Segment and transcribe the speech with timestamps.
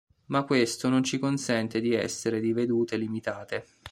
[0.29, 3.63] Ma questo non ci consente di essere di vedute limitate.